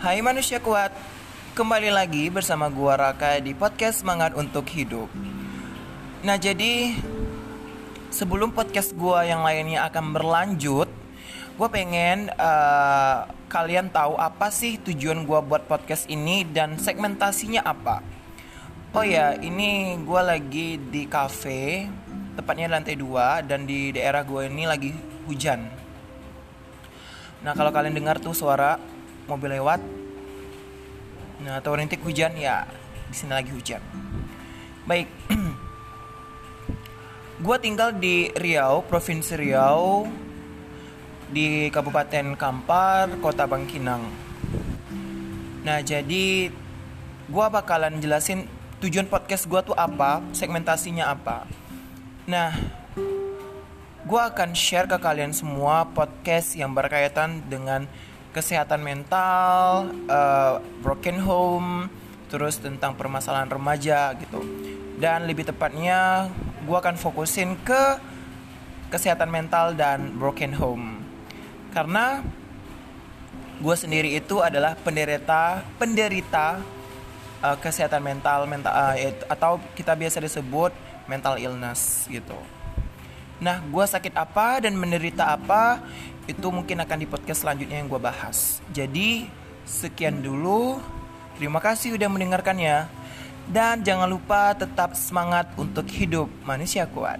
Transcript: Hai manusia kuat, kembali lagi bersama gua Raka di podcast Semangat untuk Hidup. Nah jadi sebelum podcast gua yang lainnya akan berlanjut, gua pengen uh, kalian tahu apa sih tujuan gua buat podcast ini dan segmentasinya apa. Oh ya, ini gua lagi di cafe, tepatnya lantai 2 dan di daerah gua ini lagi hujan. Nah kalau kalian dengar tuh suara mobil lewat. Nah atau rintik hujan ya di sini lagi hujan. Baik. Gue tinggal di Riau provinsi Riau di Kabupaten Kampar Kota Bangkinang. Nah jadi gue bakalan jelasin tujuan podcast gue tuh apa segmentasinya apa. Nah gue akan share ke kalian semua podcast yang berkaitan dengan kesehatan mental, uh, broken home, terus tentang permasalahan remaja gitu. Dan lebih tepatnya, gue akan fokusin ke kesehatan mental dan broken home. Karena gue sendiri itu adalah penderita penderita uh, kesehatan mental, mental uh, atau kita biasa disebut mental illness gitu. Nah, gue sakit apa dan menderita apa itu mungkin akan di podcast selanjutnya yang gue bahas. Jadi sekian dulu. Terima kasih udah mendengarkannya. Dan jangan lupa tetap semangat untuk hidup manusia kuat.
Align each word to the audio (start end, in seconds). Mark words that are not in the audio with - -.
Hai 0.00 0.24
manusia 0.24 0.56
kuat, 0.64 0.96
kembali 1.52 1.92
lagi 1.92 2.32
bersama 2.32 2.72
gua 2.72 2.96
Raka 2.96 3.36
di 3.36 3.52
podcast 3.52 4.00
Semangat 4.00 4.32
untuk 4.32 4.64
Hidup. 4.72 5.12
Nah 6.24 6.40
jadi 6.40 6.96
sebelum 8.08 8.48
podcast 8.56 8.96
gua 8.96 9.28
yang 9.28 9.44
lainnya 9.44 9.84
akan 9.84 10.16
berlanjut, 10.16 10.88
gua 11.60 11.68
pengen 11.68 12.32
uh, 12.32 13.28
kalian 13.52 13.92
tahu 13.92 14.16
apa 14.16 14.48
sih 14.48 14.80
tujuan 14.80 15.28
gua 15.28 15.44
buat 15.44 15.68
podcast 15.68 16.08
ini 16.08 16.48
dan 16.48 16.80
segmentasinya 16.80 17.60
apa. 17.60 18.00
Oh 18.96 19.04
ya, 19.04 19.36
ini 19.36 20.00
gua 20.00 20.24
lagi 20.32 20.80
di 20.80 21.04
cafe, 21.12 21.92
tepatnya 22.40 22.72
lantai 22.72 22.96
2 22.96 23.44
dan 23.44 23.68
di 23.68 23.92
daerah 23.92 24.24
gua 24.24 24.48
ini 24.48 24.64
lagi 24.64 24.96
hujan. 25.28 25.60
Nah 27.44 27.52
kalau 27.52 27.68
kalian 27.68 27.92
dengar 27.92 28.16
tuh 28.16 28.32
suara 28.32 28.80
mobil 29.30 29.54
lewat. 29.54 29.78
Nah 31.46 31.62
atau 31.62 31.78
rintik 31.78 32.02
hujan 32.02 32.34
ya 32.34 32.66
di 33.06 33.14
sini 33.14 33.30
lagi 33.30 33.54
hujan. 33.54 33.78
Baik. 34.90 35.06
Gue 37.46 37.56
tinggal 37.62 37.94
di 37.96 38.28
Riau 38.34 38.82
provinsi 38.84 39.32
Riau 39.38 40.04
di 41.30 41.70
Kabupaten 41.70 42.34
Kampar 42.34 43.16
Kota 43.22 43.46
Bangkinang. 43.46 44.02
Nah 45.62 45.78
jadi 45.80 46.50
gue 47.30 47.46
bakalan 47.54 48.02
jelasin 48.02 48.50
tujuan 48.82 49.06
podcast 49.06 49.46
gue 49.46 49.60
tuh 49.62 49.76
apa 49.78 50.20
segmentasinya 50.34 51.14
apa. 51.14 51.46
Nah 52.26 52.50
gue 54.04 54.20
akan 54.20 54.50
share 54.58 54.90
ke 54.90 54.98
kalian 54.98 55.30
semua 55.30 55.86
podcast 55.86 56.58
yang 56.58 56.74
berkaitan 56.74 57.46
dengan 57.46 57.86
kesehatan 58.30 58.80
mental, 58.82 59.90
uh, 60.06 60.62
broken 60.82 61.18
home, 61.18 61.70
terus 62.30 62.62
tentang 62.62 62.94
permasalahan 62.94 63.50
remaja 63.50 64.14
gitu. 64.18 64.38
Dan 65.00 65.26
lebih 65.26 65.50
tepatnya, 65.50 66.30
gue 66.62 66.76
akan 66.76 66.94
fokusin 66.94 67.58
ke 67.66 67.98
kesehatan 68.90 69.30
mental 69.30 69.74
dan 69.74 70.14
broken 70.14 70.54
home. 70.54 71.02
Karena 71.74 72.22
gue 73.60 73.76
sendiri 73.76 74.16
itu 74.16 74.40
adalah 74.40 74.72
penderita 74.78 75.60
penderita 75.76 76.58
uh, 77.42 77.56
kesehatan 77.58 78.02
mental, 78.02 78.46
mental 78.46 78.72
uh, 78.72 78.96
atau 79.30 79.58
kita 79.74 79.94
biasa 79.98 80.22
disebut 80.22 80.72
mental 81.10 81.34
illness 81.38 82.06
gitu. 82.06 82.36
Nah, 83.40 83.64
gue 83.64 83.84
sakit 83.88 84.12
apa 84.14 84.60
dan 84.60 84.76
menderita 84.76 85.32
apa 85.32 85.80
itu 86.30 86.46
mungkin 86.54 86.78
akan 86.78 86.98
di 87.02 87.06
podcast 87.10 87.42
selanjutnya 87.42 87.82
yang 87.82 87.90
gue 87.90 87.98
bahas. 87.98 88.62
Jadi 88.70 89.26
sekian 89.66 90.22
dulu. 90.22 90.78
Terima 91.34 91.58
kasih 91.58 91.98
udah 91.98 92.08
mendengarkannya. 92.08 92.86
Dan 93.50 93.82
jangan 93.82 94.06
lupa 94.06 94.54
tetap 94.54 94.94
semangat 94.94 95.50
untuk 95.58 95.84
hidup 95.90 96.30
manusia 96.46 96.86
kuat. 96.86 97.18